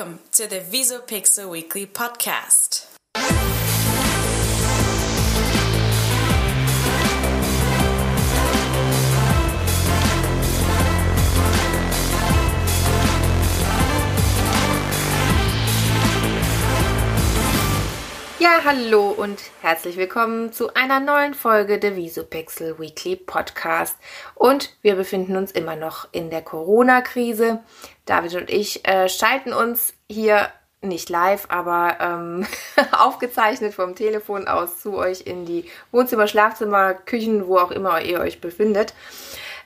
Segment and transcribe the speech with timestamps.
[0.00, 2.86] Welcome to the Visopixel Weekly Podcast.
[18.40, 23.98] Ja, hallo und herzlich willkommen zu einer neuen Folge der Visopixel Weekly Podcast.
[24.34, 27.58] Und wir befinden uns immer noch in der Corona-Krise.
[28.06, 30.48] David und ich äh, schalten uns hier
[30.80, 32.46] nicht live, aber ähm,
[32.92, 38.20] aufgezeichnet vom Telefon aus zu euch in die Wohnzimmer, Schlafzimmer, Küchen, wo auch immer ihr
[38.20, 38.94] euch befindet.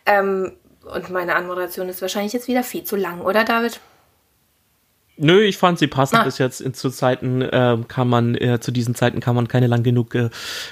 [0.05, 3.79] Ähm, und meine Anmoderation ist wahrscheinlich jetzt wieder viel zu lang, oder David?
[5.17, 6.25] Nö, ich fand sie passend ah.
[6.25, 6.61] bis jetzt.
[6.61, 10.15] In, zu Zeiten äh, kann man, äh, zu diesen Zeiten kann man keine lang genug
[10.15, 10.31] äh,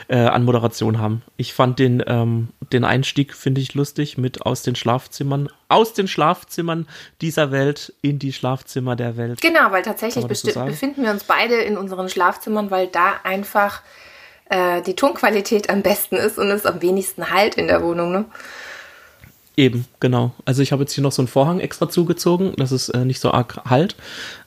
[0.08, 1.22] äh, Anmoderation haben.
[1.36, 6.08] Ich fand den, ähm, den Einstieg, finde ich lustig, mit aus den Schlafzimmern, aus den
[6.08, 6.88] Schlafzimmern
[7.20, 9.40] dieser Welt in die Schlafzimmer der Welt.
[9.40, 13.82] Genau, weil tatsächlich so befinden wir uns beide in unseren Schlafzimmern, weil da einfach
[14.50, 18.24] äh, die Tonqualität am besten ist und es am wenigsten halt in der Wohnung, ne?
[19.56, 20.32] Eben, genau.
[20.46, 23.20] Also ich habe jetzt hier noch so einen Vorhang extra zugezogen, dass es äh, nicht
[23.20, 23.96] so arg halt.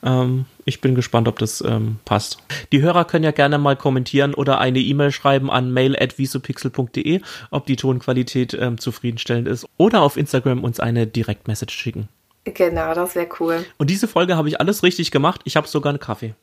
[0.04, 2.40] Ähm, ich bin gespannt, ob das ähm, passt.
[2.72, 7.76] Die Hörer können ja gerne mal kommentieren oder eine E-Mail schreiben an mail.visopixel.de, ob die
[7.76, 12.10] Tonqualität ähm, zufriedenstellend ist oder auf Instagram uns eine Direktmessage schicken.
[12.46, 13.66] Genau, das wäre cool.
[13.78, 15.42] Und diese Folge habe ich alles richtig gemacht.
[15.46, 16.34] Ich habe sogar einen Kaffee.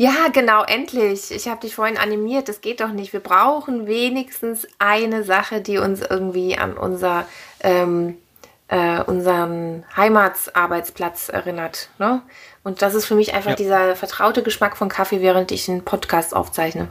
[0.00, 1.30] Ja, genau, endlich.
[1.30, 2.48] Ich habe dich vorhin animiert.
[2.48, 3.12] Das geht doch nicht.
[3.12, 7.26] Wir brauchen wenigstens eine Sache, die uns irgendwie an unser,
[7.60, 8.16] ähm,
[8.68, 11.90] äh, unseren Heimatsarbeitsplatz erinnert.
[11.98, 12.22] Ne?
[12.64, 13.56] Und das ist für mich einfach ja.
[13.56, 16.88] dieser vertraute Geschmack von Kaffee, während ich einen Podcast aufzeichne.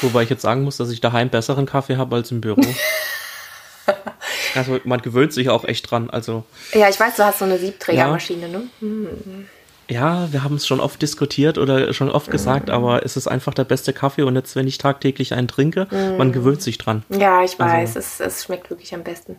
[0.00, 2.62] Wobei ich jetzt sagen muss, dass ich daheim besseren Kaffee habe als im Büro.
[4.56, 6.10] also man gewöhnt sich auch echt dran.
[6.10, 8.58] Also ja, ich weiß, du hast so eine Siebträgermaschine, ja.
[8.58, 8.68] ne?
[8.80, 9.46] Hm
[9.90, 12.74] ja, wir haben es schon oft diskutiert oder schon oft gesagt, mhm.
[12.74, 16.16] aber es ist einfach der beste Kaffee und jetzt, wenn ich tagtäglich einen trinke, mhm.
[16.16, 17.02] man gewöhnt sich dran.
[17.08, 19.36] Ja, ich weiß, also, es, es schmeckt wirklich am besten.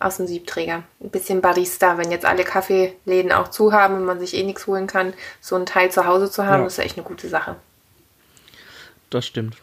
[0.00, 0.84] Aus dem Siebträger.
[1.00, 4.66] Ein bisschen Barista, wenn jetzt alle Kaffeeläden auch zu haben und man sich eh nichts
[4.66, 6.66] holen kann, so ein Teil zu Hause zu haben, ja.
[6.66, 7.56] ist echt eine gute Sache.
[9.10, 9.56] Das stimmt.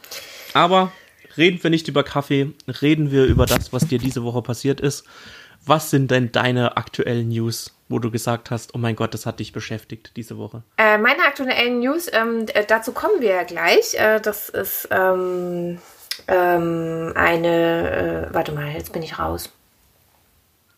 [0.54, 0.92] Aber
[1.38, 2.52] reden wir nicht über Kaffee,
[2.82, 5.06] reden wir über das, was dir diese Woche passiert ist.
[5.66, 7.76] Was sind denn deine aktuellen News?
[7.88, 10.64] wo du gesagt hast, oh mein Gott, das hat dich beschäftigt diese Woche?
[10.78, 13.94] Äh, meine aktuellen News, ähm, äh, dazu kommen wir ja gleich.
[13.94, 15.80] Äh, das ist ähm,
[16.28, 19.50] ähm, eine, äh, warte mal, jetzt bin ich raus.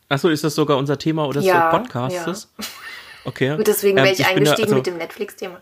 [0.10, 2.50] Achso, ist das sogar unser Thema oder ja, des Podcasts?
[2.58, 2.66] Ja.
[3.26, 3.52] Okay.
[3.58, 5.62] Und deswegen wäre ähm, ich, ich eingestiegen also, mit dem Netflix-Thema.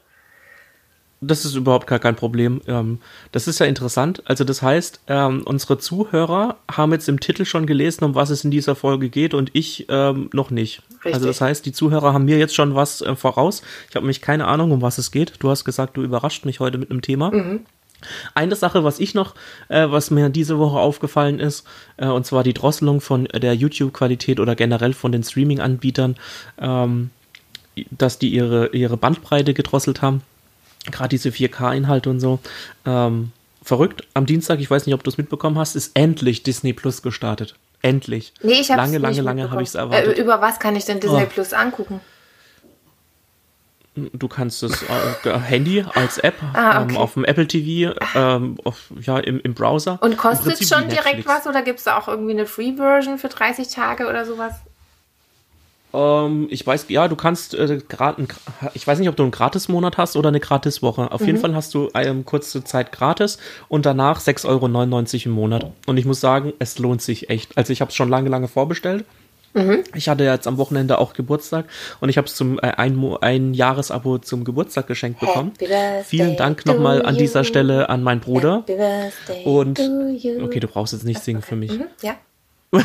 [1.21, 2.61] Das ist überhaupt gar kein Problem.
[2.67, 2.99] Ähm,
[3.31, 4.21] das ist ja interessant.
[4.25, 8.43] Also das heißt, ähm, unsere Zuhörer haben jetzt im Titel schon gelesen, um was es
[8.43, 10.81] in dieser Folge geht und ich ähm, noch nicht.
[10.97, 11.13] Richtig.
[11.13, 13.61] Also das heißt, die Zuhörer haben mir jetzt schon was äh, voraus.
[13.89, 15.33] Ich habe nämlich keine Ahnung, um was es geht.
[15.39, 17.31] Du hast gesagt, du überrascht mich heute mit einem Thema.
[17.31, 17.61] Mhm.
[18.35, 19.35] Eine Sache, was ich noch,
[19.69, 21.65] äh, was mir diese Woche aufgefallen ist,
[21.97, 26.17] äh, und zwar die Drosselung von der YouTube-Qualität oder generell von den Streaming-Anbietern,
[26.59, 27.09] ähm,
[27.89, 30.21] dass die ihre, ihre Bandbreite gedrosselt haben
[30.91, 32.39] gerade diese 4K-Inhalte und so.
[32.85, 33.31] Ähm,
[33.63, 34.03] verrückt.
[34.13, 37.55] Am Dienstag, ich weiß nicht, ob du es mitbekommen hast, ist endlich Disney Plus gestartet.
[37.81, 38.33] Endlich.
[38.41, 40.17] Nee, ich habe Lange, lange, lange habe ich es erwartet.
[40.17, 41.27] Äh, über was kann ich denn Disney oh.
[41.27, 41.99] Plus angucken?
[43.95, 46.93] Du kannst das äh, Handy als App ah, okay.
[46.93, 49.99] ähm, auf dem Apple TV, ähm, auf, ja, im, im Browser.
[50.01, 53.29] Und kostet es schon direkt was oder gibt es da auch irgendwie eine Free-Version für
[53.29, 54.55] 30 Tage oder sowas?
[55.95, 58.27] Ähm, ich weiß, ja, du kannst äh, gerade,
[58.73, 61.11] ich weiß nicht, ob du einen Gratis-Monat hast oder eine Gratis-Woche.
[61.11, 61.27] Auf mhm.
[61.27, 63.37] jeden Fall hast du ähm, kurze Zeit gratis
[63.69, 65.71] und danach 6,99 Euro im Monat.
[65.85, 67.57] Und ich muss sagen, es lohnt sich echt.
[67.57, 69.05] Also ich habe es schon lange, lange vorbestellt.
[69.53, 69.85] Mhm.
[69.93, 71.65] Ich hatte jetzt am Wochenende auch Geburtstag
[72.01, 75.53] und ich habe es zum äh, ein, ein Jahresabo zum Geburtstag geschenkt bekommen.
[76.03, 78.65] Vielen Dank nochmal an dieser Stelle an meinen Bruder.
[79.45, 81.71] Und okay, du brauchst jetzt nicht singen für mich.
[81.71, 81.85] Mhm.
[82.01, 82.15] Ja.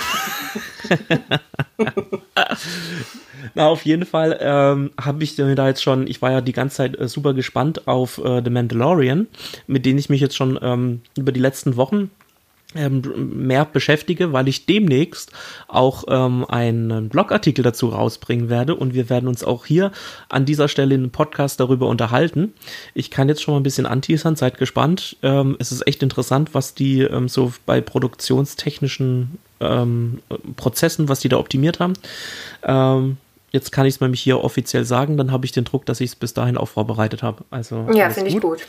[3.54, 6.76] Na, auf jeden Fall ähm, habe ich da jetzt schon, ich war ja die ganze
[6.76, 9.26] Zeit äh, super gespannt auf äh, The Mandalorian,
[9.66, 12.10] mit dem ich mich jetzt schon ähm, über die letzten Wochen
[12.74, 15.32] mehr beschäftige, weil ich demnächst
[15.66, 19.90] auch ähm, einen Blogartikel dazu rausbringen werde und wir werden uns auch hier
[20.28, 22.54] an dieser Stelle in einem Podcast darüber unterhalten.
[22.94, 25.16] Ich kann jetzt schon mal ein bisschen anteasern, seid gespannt.
[25.22, 30.20] Ähm, es ist echt interessant, was die ähm, so bei produktionstechnischen ähm,
[30.56, 31.94] Prozessen, was die da optimiert haben.
[32.62, 33.16] Ähm,
[33.50, 36.10] jetzt kann ich es nämlich hier offiziell sagen, dann habe ich den Druck, dass ich
[36.10, 37.44] es bis dahin auch vorbereitet habe.
[37.50, 38.66] Also ja, finde ich gut.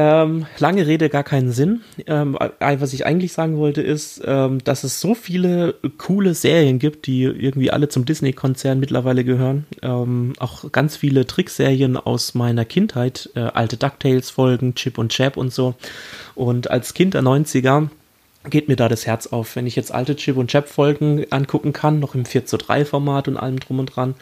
[0.00, 1.80] Ähm, lange Rede, gar keinen Sinn.
[2.06, 7.08] Ähm, was ich eigentlich sagen wollte, ist, ähm, dass es so viele coole Serien gibt,
[7.08, 9.66] die irgendwie alle zum Disney-Konzern mittlerweile gehören.
[9.82, 15.52] Ähm, auch ganz viele Trickserien aus meiner Kindheit, äh, alte DuckTales-Folgen, Chip und Chap und
[15.52, 15.74] so.
[16.36, 17.88] Und als Kind der 90er
[18.50, 21.72] geht mir da das Herz auf, wenn ich jetzt alte Chip und Chap Folgen angucken
[21.72, 24.14] kann, noch im 4 zu 3 Format und allem drum und dran.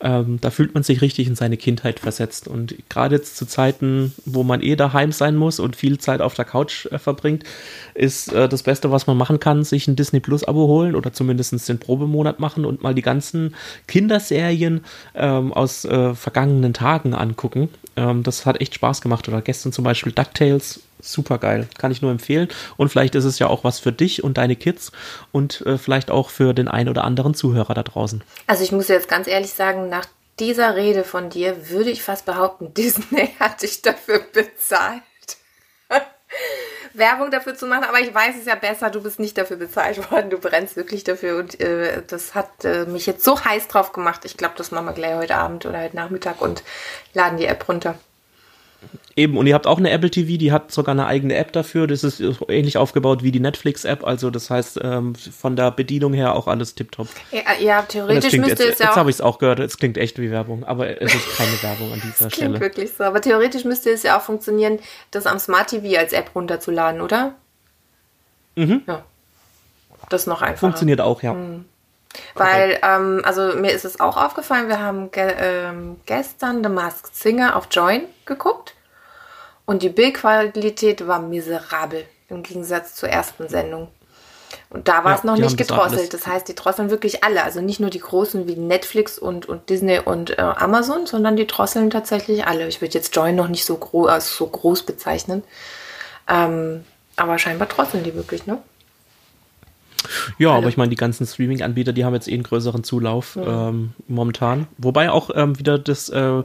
[0.00, 4.14] Ähm, da fühlt man sich richtig in seine Kindheit versetzt und gerade jetzt zu Zeiten,
[4.24, 7.44] wo man eh daheim sein muss und viel Zeit auf der Couch äh, verbringt,
[7.94, 11.12] ist äh, das Beste, was man machen kann, sich ein Disney Plus Abo holen oder
[11.12, 13.54] zumindest den Probemonat machen und mal die ganzen
[13.86, 17.68] Kinderserien ähm, aus äh, vergangenen Tagen angucken.
[17.96, 21.68] Ähm, das hat echt Spaß gemacht oder gestern zum Beispiel DuckTales super geil.
[21.78, 22.48] Kann ich nur empfehlen.
[22.76, 24.92] Und vielleicht ist es ja auch was für dich und deine Kids
[25.32, 28.22] und äh, vielleicht auch für den einen oder anderen Zuhörer da draußen.
[28.46, 30.06] Also ich muss jetzt ganz ehrlich sagen, nach
[30.38, 35.02] dieser Rede von dir würde ich fast behaupten, Disney hat dich dafür bezahlt.
[36.94, 40.10] Werbung dafür zu machen, aber ich weiß es ja besser, du bist nicht dafür bezahlt
[40.10, 43.92] worden, du brennst wirklich dafür und äh, das hat äh, mich jetzt so heiß drauf
[43.92, 44.24] gemacht.
[44.24, 46.62] Ich glaube, das machen wir gleich heute Abend oder heute Nachmittag und
[47.14, 47.98] laden die App runter.
[49.14, 51.86] Eben, und ihr habt auch eine Apple TV, die hat sogar eine eigene App dafür.
[51.86, 54.04] Das ist ähnlich aufgebaut wie die Netflix-App.
[54.04, 57.08] Also, das heißt, ähm, von der Bedienung her auch alles tiptop.
[57.30, 58.86] Ja, ja theoretisch müsste jetzt, es ja.
[58.86, 61.62] Jetzt habe ich es auch gehört, es klingt echt wie Werbung, aber es ist keine
[61.62, 62.50] Werbung an dieser das Stelle.
[62.50, 63.04] Klingt wirklich so.
[63.04, 64.78] Aber theoretisch müsste es ja auch funktionieren,
[65.10, 67.34] das am Smart TV als App runterzuladen, oder?
[68.56, 68.82] Mhm.
[68.86, 69.04] Ja.
[70.08, 70.58] Das ist noch einfacher.
[70.58, 71.34] Funktioniert auch, ja.
[71.34, 71.66] Mhm.
[72.34, 77.14] Weil, ähm, also mir ist es auch aufgefallen, wir haben ge ähm, gestern The Masked
[77.14, 78.74] Singer auf Join geguckt.
[79.64, 83.88] Und die Bildqualität war miserabel im Gegensatz zur ersten Sendung.
[84.70, 86.12] Und da war ja, es noch nicht gedrosselt.
[86.12, 87.42] Das, das, heißt, die drosseln wirklich alle.
[87.44, 91.46] Also nicht nur die großen wie Netflix und, und Disney und äh, Amazon, sondern die
[91.46, 92.66] drosseln tatsächlich alle.
[92.68, 95.42] Ich würde jetzt Join noch nicht so, gro äh, so groß bezeichnen.
[96.28, 96.84] Ähm,
[97.16, 98.58] aber scheinbar drosseln die wirklich, ne?
[100.38, 103.68] Ja, aber ich meine, die ganzen Streaming-Anbieter, die haben jetzt eh einen größeren Zulauf ja.
[103.68, 104.66] ähm, momentan.
[104.78, 106.42] Wobei auch ähm, wieder das äh,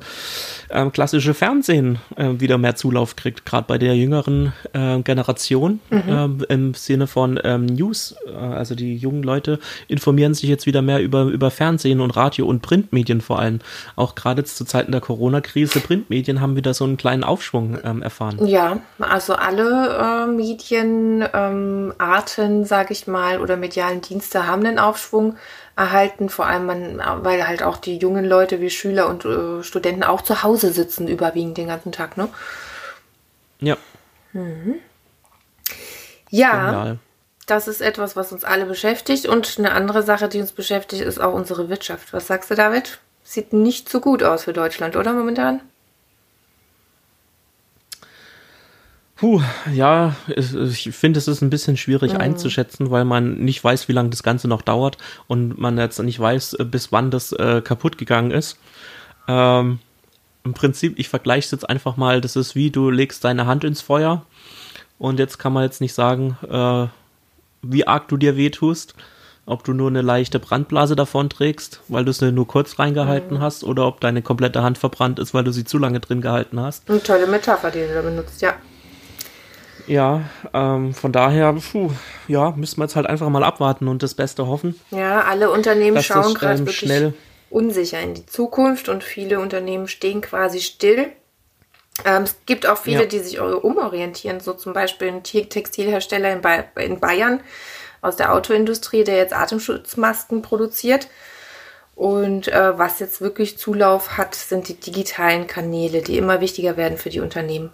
[0.70, 6.04] äh, klassische Fernsehen äh, wieder mehr Zulauf kriegt, gerade bei der jüngeren äh, Generation mhm.
[6.08, 8.16] Ähm, im Sinne von ähm, News.
[8.28, 12.46] Äh, also die jungen Leute informieren sich jetzt wieder mehr über, über Fernsehen und Radio
[12.48, 13.60] und Printmedien vor allem.
[13.96, 18.46] Auch gerade zu Zeiten der Corona-Krise, Printmedien haben wieder so einen kleinen Aufschwung ähm, erfahren.
[18.46, 21.92] Ja, also alle äh, Medienarten,
[22.38, 25.38] ähm, sage ich mal, oder medialen Dienste haben einen Aufschwung
[25.76, 30.04] erhalten, vor allem man, weil halt auch die jungen Leute wie Schüler und äh, Studenten
[30.04, 32.30] auch zu Hause sitzen, überwiegend den ganzen Tag, ne?
[33.60, 33.78] Ja.
[34.34, 34.76] Mhm.
[36.30, 37.00] Ja, Genial.
[37.46, 41.20] das ist etwas, was uns alle beschäftigt und eine andere Sache, die uns beschäftigt, ist
[41.20, 42.14] auch unsere Wirtschaft.
[42.14, 43.00] Was sagst du, David?
[43.24, 45.62] Sieht nicht so gut aus für Deutschland, oder momentan?
[49.18, 49.42] Puh,
[49.74, 52.20] ja, ich finde, es ist ein bisschen schwierig mhm.
[52.20, 56.20] einzuschätzen, weil man nicht weiß, wie lange das Ganze noch dauert und man jetzt nicht
[56.20, 58.60] weiß, äh, bis wann das äh, kaputt gegangen ist.
[59.28, 59.80] Ähm,
[60.44, 63.64] Im Prinzip, ich vergleiche es jetzt einfach mal, das ist wie du legst deine Hand
[63.64, 64.24] ins Feuer
[65.00, 66.88] und jetzt kann man jetzt nicht sagen, äh,
[67.64, 68.94] wie arg du dir wehtust,
[69.48, 73.42] ob du nur eine leichte Brandblase davon trägst, weil du es nur kurz reingehalten mhm.
[73.42, 76.60] hast oder ob deine komplette Hand verbrannt ist, weil du sie zu lange drin gehalten
[76.60, 76.88] hast.
[76.88, 78.54] Eine tolle Metapher, die du da benutzt, ja.
[79.88, 80.24] Ja,
[80.54, 81.92] ähm, von daher, puh,
[82.28, 84.80] ja, müssen wir jetzt halt einfach mal abwarten und das Beste hoffen.
[84.92, 87.14] Ja, alle Unternehmen schauen gerade wirklich schnell
[87.50, 91.08] unsicher in die Zukunft und viele Unternehmen stehen quasi still.
[92.06, 93.06] Ähm, es gibt auch viele, ja.
[93.06, 97.40] die sich umorientieren, so zum Beispiel ein Textilhersteller in, ba in Bayern
[98.02, 101.08] aus der Autoindustrie, der jetzt Atemschutzmasken produziert.
[101.96, 107.00] Und äh, was jetzt wirklich Zulauf hat, sind die digitalen Kanäle, die immer wichtiger werden
[107.00, 107.72] für die Unternehmen.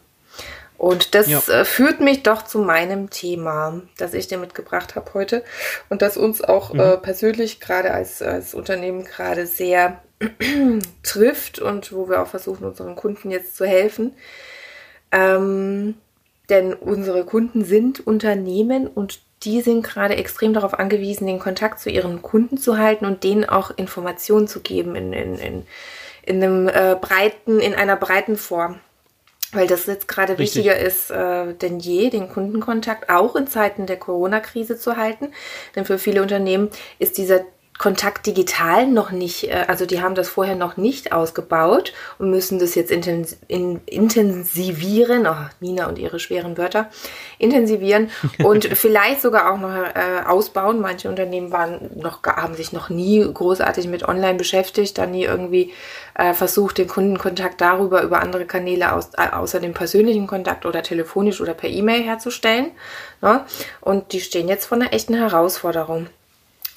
[0.84, 1.40] Und das ja.
[1.48, 5.42] äh, führt mich doch zu meinem Thema, das ich dir mitgebracht habe heute
[5.88, 6.80] und das uns auch mhm.
[6.82, 10.02] äh, persönlich gerade als, als Unternehmen gerade sehr
[11.04, 14.14] trifft und wo wir auch versuchen, unseren Kunden jetzt zu helfen.
[15.14, 15.96] Ähm,
[16.50, 21.92] denn unsere Kunden sind Unternehmen und die sind gerade extrem darauf angewiesen, den Kontakt zu
[21.92, 25.66] ihren Kunden zu halten und denen auch Informationen zu geben in, in, in,
[26.24, 28.82] in einem äh, breiten, in einer breiten Form
[29.54, 33.98] weil das jetzt gerade wichtiger ist äh, denn je, den Kundenkontakt auch in Zeiten der
[33.98, 35.32] Corona-Krise zu halten.
[35.76, 36.70] Denn für viele Unternehmen
[37.00, 37.42] ist dieser
[37.80, 42.60] Kontakt digital noch nicht, äh, also die haben das vorher noch nicht ausgebaut und müssen
[42.60, 46.90] das jetzt intensivieren, oh, Nina und ihre schweren Wörter,
[47.40, 48.12] intensivieren
[48.44, 50.82] und vielleicht sogar auch noch äh, ausbauen.
[50.82, 55.74] Manche Unternehmen waren noch, haben sich noch nie großartig mit Online beschäftigt, dann nie irgendwie
[56.14, 61.42] äh, versucht, den Kundenkontakt darüber über andere Kanäle aus, außer dem persönlichen Kontakt oder telefonisch
[61.42, 62.70] oder per E-Mail herzustellen.
[63.22, 63.44] Ne?
[63.82, 66.08] Und die stehen jetzt vor einer echten Herausforderung.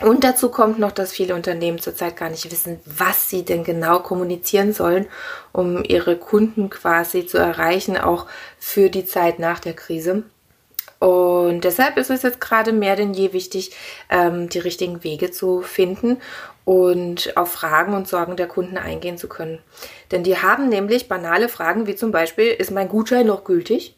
[0.02, 4.00] Und dazu kommt noch, dass viele Unternehmen zurzeit gar nicht wissen, was sie denn genau
[4.00, 5.06] kommunizieren sollen,
[5.52, 8.26] um ihre Kunden quasi zu erreichen, auch
[8.58, 10.24] für die Zeit nach der Krise.
[10.98, 13.72] Und deshalb ist es jetzt gerade mehr denn je wichtig,
[14.10, 16.18] ähm, die richtigen Wege zu finden
[16.64, 19.60] und auf Fragen und Sorgen der Kunden eingehen zu können.
[20.10, 23.96] Denn die haben nämlich banale Fragen wie zum Beispiel, ist mein Gutschein noch gültig?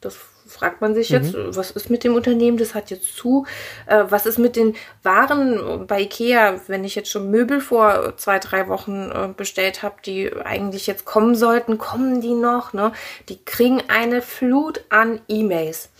[0.00, 0.16] Das
[0.46, 1.54] fragt man sich jetzt, mhm.
[1.54, 3.46] was ist mit dem Unternehmen, das hat jetzt zu,
[3.86, 8.38] äh, was ist mit den Waren bei Ikea, wenn ich jetzt schon Möbel vor zwei,
[8.38, 12.92] drei Wochen äh, bestellt habe, die eigentlich jetzt kommen sollten, kommen die noch, ne?
[13.28, 15.90] Die kriegen eine Flut an E-Mails.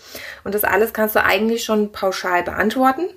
[0.43, 3.09] Und das alles kannst du eigentlich schon pauschal beantworten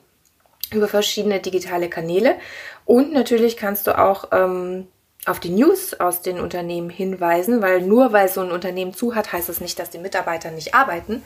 [0.72, 2.37] über verschiedene digitale Kanäle.
[2.84, 4.88] Und natürlich kannst du auch ähm,
[5.26, 9.32] auf die News aus den Unternehmen hinweisen, weil nur weil so ein Unternehmen zu hat,
[9.32, 11.22] heißt das nicht, dass die Mitarbeiter nicht arbeiten.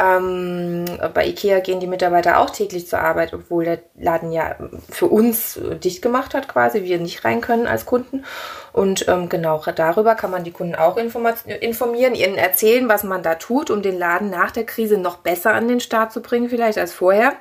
[0.00, 4.54] Ähm, bei IKEA gehen die Mitarbeiter auch täglich zur Arbeit, obwohl der Laden ja
[4.88, 8.24] für uns dicht gemacht hat, quasi, wir nicht rein können als Kunden.
[8.72, 13.34] Und ähm, genau darüber kann man die Kunden auch informieren, ihnen erzählen, was man da
[13.34, 16.78] tut, um den Laden nach der Krise noch besser an den Start zu bringen, vielleicht
[16.78, 17.32] als vorher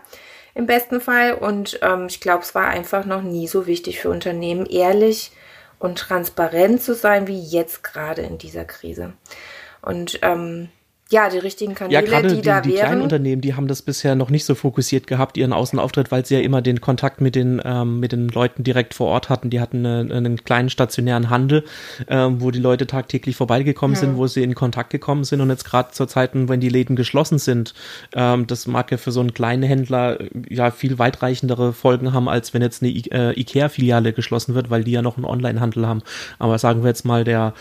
[0.55, 1.35] im besten Fall.
[1.35, 5.31] Und ähm, ich glaube, es war einfach noch nie so wichtig für Unternehmen, ehrlich
[5.79, 9.13] und transparent zu sein wie jetzt gerade in dieser Krise.
[9.81, 10.69] Und ähm,
[11.09, 12.85] ja, die richtigen Kanäle, ja, die, die da die wären.
[12.85, 16.35] kleinen Unternehmen, die haben das bisher noch nicht so fokussiert gehabt, ihren Außenauftritt, weil sie
[16.35, 19.49] ja immer den Kontakt mit den, ähm, mit den Leuten direkt vor Ort hatten.
[19.49, 21.63] Die hatten eine, einen kleinen stationären Handel,
[22.09, 24.01] ähm, wo die Leute tagtäglich vorbeigekommen hm.
[24.01, 25.39] sind, wo sie in Kontakt gekommen sind.
[25.39, 27.73] Und jetzt gerade zu Zeiten, wenn die Läden geschlossen sind,
[28.13, 32.27] ähm, das mag ja für so einen kleinen Händler äh, ja viel weitreichendere Folgen haben,
[32.27, 35.87] als wenn jetzt eine I äh, Ikea-Filiale geschlossen wird, weil die ja noch einen Online-Handel
[35.87, 36.01] haben.
[36.37, 37.53] Aber sagen wir jetzt mal, der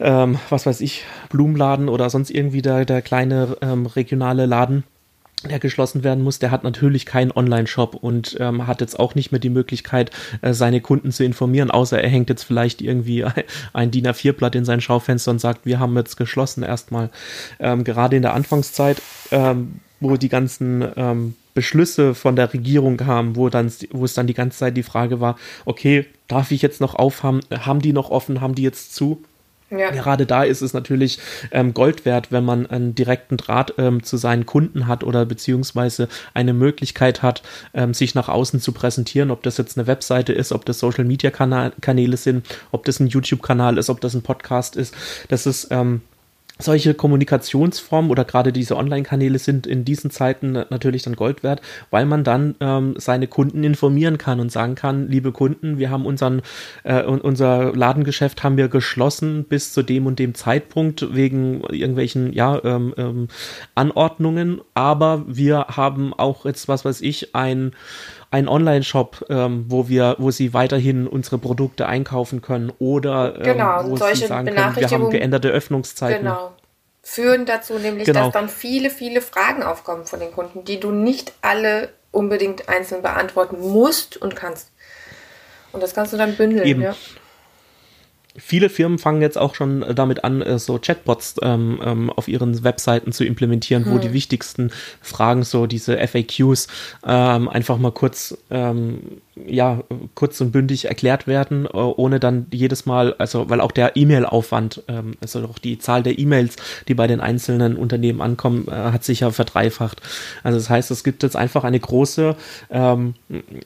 [0.00, 4.84] ähm, was weiß ich, Blumenladen oder sonst irgendwie der, der kleine ähm, regionale Laden,
[5.48, 9.32] der geschlossen werden muss, der hat natürlich keinen Online-Shop und ähm, hat jetzt auch nicht
[9.32, 13.24] mehr die Möglichkeit, äh, seine Kunden zu informieren, außer er hängt jetzt vielleicht irgendwie
[13.72, 17.10] ein DIN A4-Blatt in sein Schaufenster und sagt, wir haben jetzt geschlossen erstmal.
[17.58, 23.36] Ähm, gerade in der Anfangszeit, ähm, wo die ganzen ähm, Beschlüsse von der Regierung kamen,
[23.36, 26.80] wo dann, wo es dann die ganze Zeit die Frage war, okay, darf ich jetzt
[26.80, 29.22] noch aufhaben, haben die noch offen, haben die jetzt zu?
[29.76, 29.90] Ja.
[29.90, 31.18] Gerade da ist es natürlich
[31.50, 36.08] ähm, Gold wert, wenn man einen direkten Draht ähm, zu seinen Kunden hat oder beziehungsweise
[36.34, 37.42] eine Möglichkeit hat,
[37.74, 41.04] ähm, sich nach außen zu präsentieren, ob das jetzt eine Webseite ist, ob das Social
[41.04, 44.94] Media Kanäle sind, ob das ein YouTube-Kanal ist, ob das ein Podcast ist.
[45.28, 46.02] Das ist ähm,
[46.62, 52.06] solche Kommunikationsformen oder gerade diese Online-Kanäle sind in diesen Zeiten natürlich dann Gold wert, weil
[52.06, 56.42] man dann ähm, seine Kunden informieren kann und sagen kann, liebe Kunden, wir haben unseren,
[56.84, 62.62] äh, unser Ladengeschäft haben wir geschlossen bis zu dem und dem Zeitpunkt wegen irgendwelchen, ja,
[62.64, 63.28] ähm, ähm,
[63.74, 67.72] Anordnungen, aber wir haben auch jetzt, was weiß ich, ein
[68.32, 73.84] ein Online-Shop, ähm, wo wir, wo sie weiterhin unsere Produkte einkaufen können oder ähm, genau,
[73.84, 76.24] wo solche sie sagen können, wir haben geänderte Öffnungszeiten.
[76.24, 76.52] Genau.
[77.02, 78.24] Führen dazu nämlich, genau.
[78.24, 83.02] dass dann viele, viele Fragen aufkommen von den Kunden, die du nicht alle unbedingt einzeln
[83.02, 84.70] beantworten musst und kannst.
[85.72, 86.66] Und das kannst du dann bündeln.
[86.66, 86.82] Eben.
[86.82, 86.94] Ja
[88.36, 92.64] viele Firmen fangen jetzt auch schon damit an, äh, so Chatbots ähm, ähm, auf ihren
[92.64, 93.92] Webseiten zu implementieren, hm.
[93.92, 94.70] wo die wichtigsten
[95.00, 96.68] Fragen, so diese FAQs,
[97.06, 99.82] ähm, einfach mal kurz ähm, ja,
[100.14, 104.82] kurz und bündig erklärt werden, äh, ohne dann jedes Mal, also weil auch der E-Mail-Aufwand,
[104.88, 106.56] ähm, also auch die Zahl der E-Mails,
[106.88, 110.02] die bei den einzelnen Unternehmen ankommen, äh, hat sich ja verdreifacht.
[110.42, 112.36] Also das heißt, es gibt jetzt einfach eine große
[112.70, 113.14] ähm,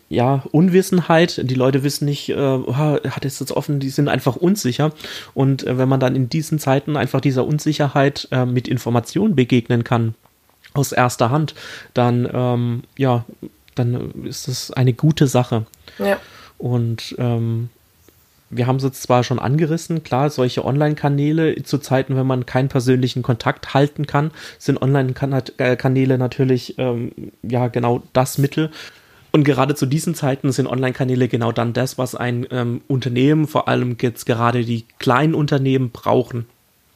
[0.08, 1.40] ja, Unwissenheit.
[1.50, 4.92] Die Leute wissen nicht, äh, hat es jetzt offen, die sind einfach unsicher.
[5.34, 9.82] Und äh, wenn man dann in diesen Zeiten einfach dieser Unsicherheit äh, mit Informationen begegnen
[9.82, 10.14] kann,
[10.74, 11.54] aus erster Hand,
[11.94, 13.24] dann ähm, ja,
[13.76, 15.66] dann ist das eine gute Sache.
[15.98, 16.18] Ja.
[16.58, 17.70] Und ähm,
[18.50, 22.68] wir haben es jetzt zwar schon angerissen, klar, solche Online-Kanäle zu Zeiten, wenn man keinen
[22.68, 28.70] persönlichen Kontakt halten kann, sind Online-Kanäle natürlich ähm, ja genau das Mittel.
[29.32, 33.68] Und gerade zu diesen Zeiten sind Online-Kanäle genau dann das, was ein ähm, Unternehmen, vor
[33.68, 36.46] allem jetzt gerade die kleinen Unternehmen, brauchen.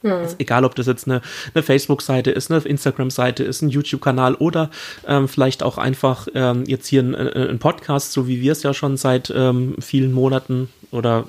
[0.03, 1.21] Also egal, ob das jetzt eine,
[1.53, 4.69] eine Facebook-Seite ist, eine Instagram-Seite ist, ein YouTube-Kanal oder
[5.07, 8.73] ähm, vielleicht auch einfach ähm, jetzt hier ein, ein, Podcast, so wie wir es ja
[8.73, 11.25] schon seit ähm, vielen Monaten oder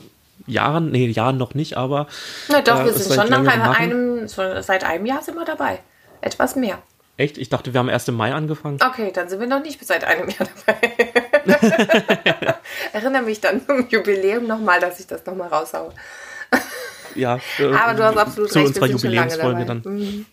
[0.47, 2.07] Jahren, nee, Jahren noch nicht, aber.
[2.49, 5.81] Na doch, äh, wir sind schon nach einem, seit einem Jahr sind wir dabei.
[6.21, 6.79] Etwas mehr.
[7.19, 7.37] Echt?
[7.37, 8.79] Ich dachte, wir haben erst im Mai angefangen.
[8.85, 10.95] Okay, dann sind wir noch nicht seit einem Jahr dabei.
[12.93, 15.93] Erinnere mich dann zum Jubiläum nochmal, dass ich das nochmal raushaue
[17.15, 17.39] ja.
[17.59, 18.69] Äh, aber du hast absolut zu recht.
[18.69, 19.83] unserer Jubiläumsfolge dann.
[19.85, 20.27] Mhm.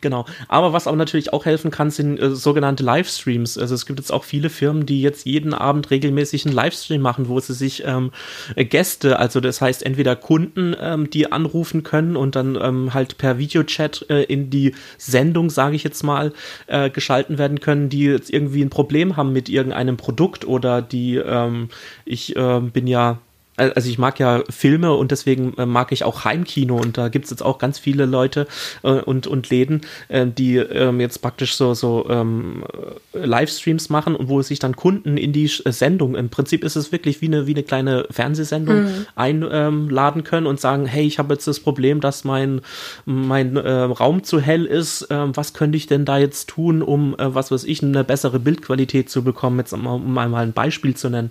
[0.00, 0.24] Genau.
[0.48, 3.58] Aber was auch natürlich auch helfen kann, sind äh, sogenannte Livestreams.
[3.58, 7.28] Also es gibt jetzt auch viele Firmen, die jetzt jeden Abend regelmäßig einen Livestream machen,
[7.28, 8.12] wo sie sich ähm,
[8.54, 13.38] Gäste, also das heißt entweder Kunden, ähm, die anrufen können und dann ähm, halt per
[13.38, 16.32] Videochat äh, in die Sendung, sage ich jetzt mal,
[16.68, 21.16] äh, geschalten werden können, die jetzt irgendwie ein Problem haben mit irgendeinem Produkt oder die,
[21.16, 21.68] ähm,
[22.04, 23.18] ich äh, bin ja
[23.60, 27.26] also ich mag ja Filme und deswegen äh, mag ich auch Heimkino und da gibt
[27.26, 28.46] es jetzt auch ganz viele Leute
[28.82, 32.64] äh, und, und Läden, äh, die ähm, jetzt praktisch so, so ähm,
[33.12, 36.92] Livestreams machen und wo sich dann Kunden in die äh, Sendung, im Prinzip ist es
[36.92, 39.06] wirklich wie eine, wie eine kleine Fernsehsendung mhm.
[39.14, 42.60] einladen können und sagen, hey, ich habe jetzt das Problem, dass mein,
[43.04, 47.14] mein äh, Raum zu hell ist, ähm, was könnte ich denn da jetzt tun, um,
[47.18, 50.94] äh, was weiß ich, eine bessere Bildqualität zu bekommen, jetzt um, um mal ein Beispiel
[50.96, 51.30] zu nennen.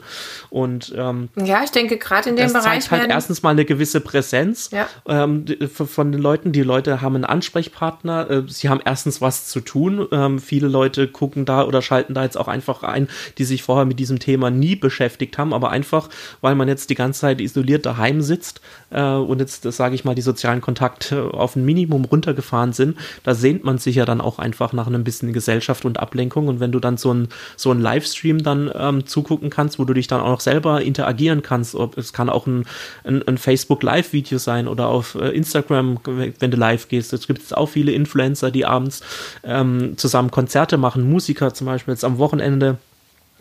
[0.50, 2.84] Und ähm, ja, ich denke gerade gerade in dem das Bereich.
[2.84, 4.88] Zeigt halt erstens mal eine gewisse Präsenz ja.
[5.08, 6.52] ähm, von den Leuten.
[6.52, 8.30] Die Leute haben einen Ansprechpartner.
[8.30, 10.08] Äh, sie haben erstens was zu tun.
[10.12, 13.08] Ähm, viele Leute gucken da oder schalten da jetzt auch einfach ein,
[13.38, 16.10] die sich vorher mit diesem Thema nie beschäftigt haben, aber einfach,
[16.42, 20.16] weil man jetzt die ganze Zeit isoliert daheim sitzt äh, und jetzt, sage ich mal,
[20.16, 24.40] die sozialen Kontakte auf ein Minimum runtergefahren sind, da sehnt man sich ja dann auch
[24.40, 26.48] einfach nach einem bisschen Gesellschaft und Ablenkung.
[26.48, 29.94] Und wenn du dann so ein so ein Livestream dann ähm, zugucken kannst, wo du
[29.94, 32.66] dich dann auch noch selber interagieren kannst, ob es kann auch ein,
[33.04, 37.14] ein, ein Facebook Live-Video sein oder auf äh, Instagram, wenn du live gehst.
[37.14, 39.02] Es gibt auch viele Influencer, die abends
[39.44, 42.78] ähm, zusammen Konzerte machen, Musiker zum Beispiel jetzt am Wochenende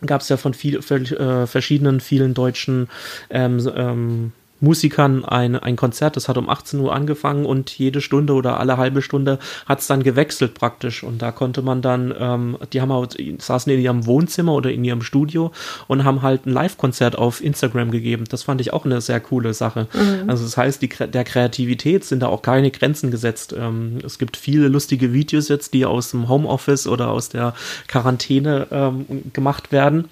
[0.05, 2.87] gab es ja von viel, äh, verschiedenen, vielen deutschen
[3.29, 6.15] ähm, ähm, Musikern ein, ein Konzert.
[6.15, 9.87] Das hat um 18 Uhr angefangen und jede Stunde oder alle halbe Stunde hat es
[9.87, 11.03] dann gewechselt praktisch.
[11.03, 14.83] Und da konnte man dann, ähm, die haben halt, saßen in ihrem Wohnzimmer oder in
[14.83, 15.51] ihrem Studio
[15.87, 18.25] und haben halt ein Live-Konzert auf Instagram gegeben.
[18.29, 19.87] Das fand ich auch eine sehr coole Sache.
[19.93, 20.29] Mhm.
[20.29, 23.55] Also das heißt, die, der Kreativität sind da auch keine Grenzen gesetzt.
[23.57, 27.53] Ähm, es gibt viele lustige Videos jetzt, die aus dem Homeoffice oder aus der
[27.87, 30.09] Quarantäne ähm, gemacht werden.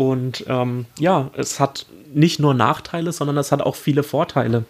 [0.00, 4.64] Und ähm, ja, es hat nicht nur Nachteile, sondern es hat auch viele Vorteile.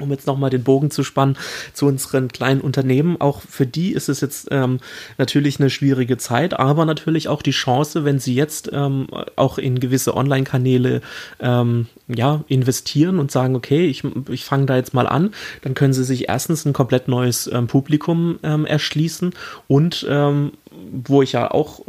[0.00, 1.36] Um jetzt nochmal den Bogen zu spannen
[1.74, 4.80] zu unseren kleinen Unternehmen, auch für die ist es jetzt ähm,
[5.18, 9.80] natürlich eine schwierige Zeit, aber natürlich auch die Chance, wenn sie jetzt ähm, auch in
[9.80, 11.02] gewisse Online-Kanäle
[11.40, 15.92] ähm, ja, investieren und sagen, okay, ich, ich fange da jetzt mal an, dann können
[15.92, 19.34] sie sich erstens ein komplett neues ähm, Publikum ähm, erschließen
[19.68, 20.52] und ähm,
[20.90, 21.82] wo ich ja auch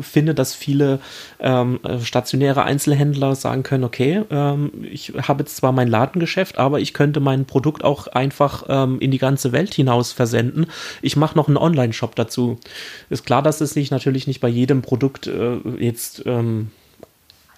[0.00, 1.00] finde, dass viele
[1.38, 6.94] ähm, stationäre Einzelhändler sagen können, okay, ähm, ich habe jetzt zwar mein Ladengeschäft, aber ich
[6.94, 10.66] könnte mein Produkt auch einfach ähm, in die ganze Welt hinaus versenden.
[11.02, 12.58] Ich mache noch einen Online-Shop dazu.
[13.08, 16.70] Ist klar, dass es sich natürlich nicht bei jedem Produkt äh, jetzt ähm,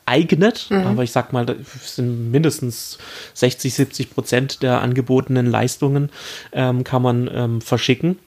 [0.07, 0.79] eignet, mhm.
[0.79, 2.99] aber ich sag mal, das sind mindestens
[3.35, 6.11] 60, 70 Prozent der angebotenen Leistungen
[6.53, 8.19] ähm, kann man ähm, verschicken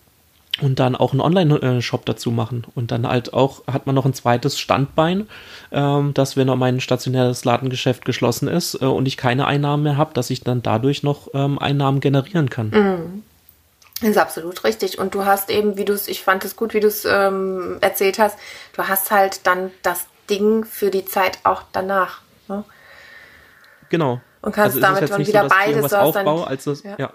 [0.61, 2.65] und dann auch einen Online-Shop dazu machen.
[2.75, 5.27] Und dann halt auch hat man noch ein zweites Standbein,
[5.71, 10.13] ähm, dass wenn mein stationäres Ladengeschäft geschlossen ist äh, und ich keine Einnahmen mehr habe,
[10.13, 12.69] dass ich dann dadurch noch ähm, Einnahmen generieren kann.
[12.69, 13.23] Mhm.
[14.01, 14.99] Das ist absolut richtig.
[14.99, 17.77] Und du hast eben, wie du es, ich fand es gut, wie du es ähm,
[17.81, 18.37] erzählt hast,
[18.73, 22.21] du hast halt dann das Ding für die Zeit auch danach.
[22.47, 22.63] Ne?
[23.89, 24.21] Genau.
[24.41, 26.95] Und kannst also damit schon wieder so, beides so aufbau, als das, ja.
[26.97, 27.13] ja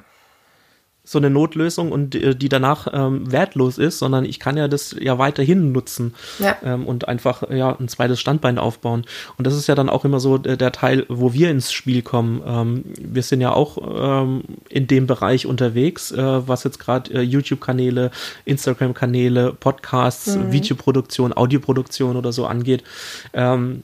[1.03, 5.19] so eine Notlösung und die, danach ähm, wertlos ist, sondern ich kann ja das ja
[5.19, 6.57] weiterhin nutzen ja.
[6.63, 9.05] ähm, und einfach ja ein zweites Standbein aufbauen.
[9.39, 12.03] Und das ist ja dann auch immer so der, der Teil, wo wir ins Spiel
[12.03, 12.43] kommen.
[12.47, 17.23] Ähm, wir sind ja auch ähm, in dem Bereich unterwegs, äh, was jetzt gerade äh,
[17.23, 18.11] YouTube-Kanäle,
[18.45, 20.53] Instagram-Kanäle, Podcasts, mhm.
[20.53, 22.85] Videoproduktion, Audioproduktion oder so angeht.
[23.33, 23.83] Ähm,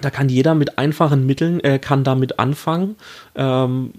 [0.00, 2.96] da kann jeder mit einfachen Mitteln, äh, kann damit anfangen.
[3.36, 3.92] Ähm,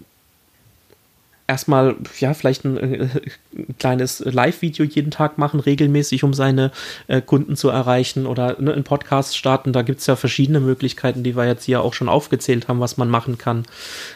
[1.46, 3.08] erstmal, ja, vielleicht ein, äh,
[3.56, 6.70] ein kleines Live-Video jeden Tag machen, regelmäßig, um seine
[7.06, 9.72] äh, Kunden zu erreichen oder ne, einen Podcast starten.
[9.72, 12.96] Da gibt es ja verschiedene Möglichkeiten, die wir jetzt hier auch schon aufgezählt haben, was
[12.96, 13.64] man machen kann.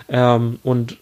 [0.08, 0.96] Ähm, und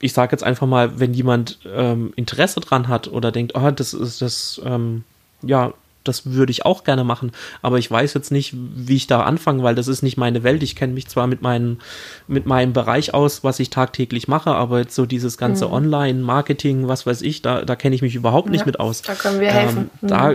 [0.00, 3.92] ich sage jetzt einfach mal, wenn jemand ähm, Interesse dran hat oder denkt, oh, das
[3.94, 5.04] ist das, ähm,
[5.42, 5.72] ja,
[6.04, 7.32] das würde ich auch gerne machen,
[7.62, 10.62] aber ich weiß jetzt nicht, wie ich da anfange, weil das ist nicht meine Welt.
[10.62, 11.78] Ich kenne mich zwar mit, meinen,
[12.26, 15.72] mit meinem Bereich aus, was ich tagtäglich mache, aber jetzt so dieses ganze mhm.
[15.74, 19.02] Online-Marketing, was weiß ich, da, da kenne ich mich überhaupt nicht ja, mit aus.
[19.02, 19.78] Da können wir helfen.
[19.78, 20.08] Ähm, mhm.
[20.08, 20.32] Da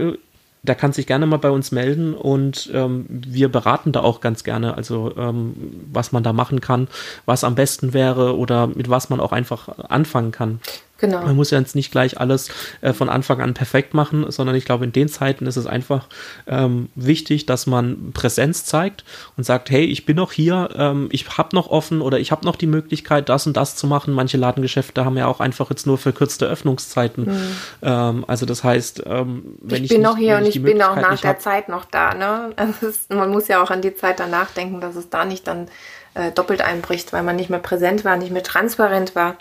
[0.65, 4.43] der kann sich gerne mal bei uns melden und ähm, wir beraten da auch ganz
[4.43, 5.55] gerne, also ähm,
[5.91, 6.87] was man da machen kann,
[7.25, 10.59] was am besten wäre oder mit was man auch einfach anfangen kann.
[11.05, 11.25] Genau.
[11.25, 12.49] Man muss ja jetzt nicht gleich alles
[12.81, 16.07] äh, von Anfang an perfekt machen, sondern ich glaube, in den Zeiten ist es einfach
[16.47, 19.03] ähm, wichtig, dass man Präsenz zeigt
[19.37, 22.45] und sagt, hey, ich bin noch hier, ähm, ich habe noch offen oder ich habe
[22.45, 24.13] noch die Möglichkeit, das und das zu machen.
[24.13, 27.25] Manche Ladengeschäfte haben ja auch einfach jetzt nur verkürzte Öffnungszeiten.
[27.25, 27.57] Mhm.
[27.83, 30.81] Ähm, also das heißt, ähm, wenn ich, ich bin nicht, noch hier und ich bin
[30.81, 32.13] auch nach der hab, Zeit noch da.
[32.13, 32.53] Ne?
[32.65, 35.47] Also ist, man muss ja auch an die Zeit danach denken, dass es da nicht
[35.47, 35.67] dann
[36.15, 39.35] äh, doppelt einbricht, weil man nicht mehr präsent war, nicht mehr transparent war.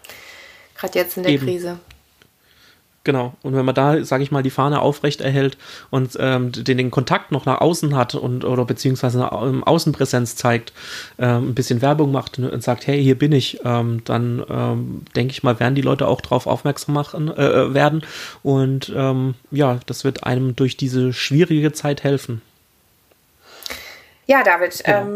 [0.74, 1.46] Gerade jetzt in der Eben.
[1.46, 1.78] Krise.
[3.04, 3.34] Genau.
[3.42, 5.58] Und wenn man da, sage ich mal, die Fahne aufrecht erhält
[5.90, 10.36] und ähm, den, den Kontakt noch nach außen hat und oder beziehungsweise eine ähm, Außenpräsenz
[10.36, 10.72] zeigt,
[11.18, 15.32] ähm, ein bisschen Werbung macht und sagt, hey, hier bin ich, ähm, dann ähm, denke
[15.32, 18.02] ich mal, werden die Leute auch darauf aufmerksam machen äh, äh, werden.
[18.42, 22.40] Und ähm, ja, das wird einem durch diese schwierige Zeit helfen.
[24.26, 25.06] Ja, David, ja.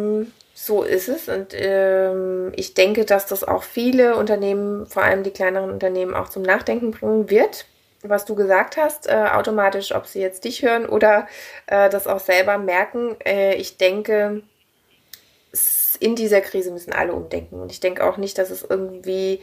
[0.61, 1.29] So ist es.
[1.29, 6.31] Und ähm, ich denke, dass das auch viele Unternehmen, vor allem die kleineren Unternehmen, auch
[6.31, 7.66] zum Nachdenken bringen wird.
[8.03, 11.29] Was du gesagt hast, äh, automatisch, ob sie jetzt dich hören oder
[11.68, 13.14] äh, das auch selber merken.
[13.25, 14.42] Äh, ich denke,
[16.01, 17.61] in dieser Krise müssen alle umdenken.
[17.61, 19.40] Und ich denke auch nicht, dass es irgendwie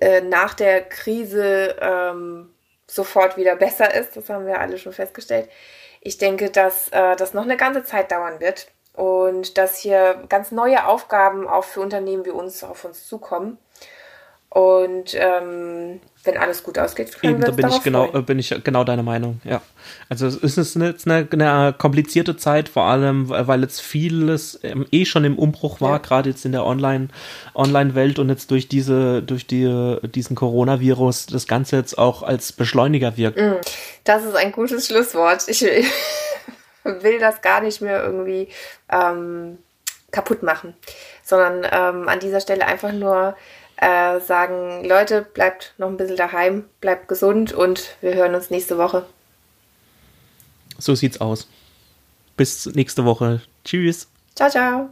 [0.00, 2.50] äh, nach der Krise ähm,
[2.88, 4.16] sofort wieder besser ist.
[4.16, 5.48] Das haben wir alle schon festgestellt.
[6.00, 10.50] Ich denke, dass äh, das noch eine ganze Zeit dauern wird und dass hier ganz
[10.50, 13.58] neue Aufgaben auch für Unternehmen wie uns auf uns zukommen.
[14.48, 18.24] Und ähm, wenn alles gut ausgeht, können Eben, wir uns da bin ich genau, freuen.
[18.24, 19.38] bin ich genau deiner Meinung.
[19.44, 19.60] Ja,
[20.08, 25.24] also es ist eine, eine, eine komplizierte Zeit, vor allem weil jetzt vieles eh schon
[25.24, 25.98] im Umbruch war, ja.
[25.98, 27.08] gerade jetzt in der Online
[27.54, 32.52] Online Welt und jetzt durch diese durch die diesen Coronavirus das Ganze jetzt auch als
[32.52, 33.38] Beschleuniger wirkt.
[33.38, 33.56] Mm,
[34.04, 35.44] das ist ein gutes Schlusswort.
[35.48, 35.66] Ich,
[37.02, 38.48] will das gar nicht mehr irgendwie
[38.90, 39.58] ähm,
[40.10, 40.74] kaputt machen,
[41.22, 43.36] sondern ähm, an dieser Stelle einfach nur
[43.76, 48.78] äh, sagen, Leute, bleibt noch ein bisschen daheim, bleibt gesund und wir hören uns nächste
[48.78, 49.04] Woche.
[50.78, 51.48] So sieht's aus.
[52.36, 53.40] Bis nächste Woche.
[53.64, 54.08] Tschüss.
[54.34, 54.90] Ciao, ciao.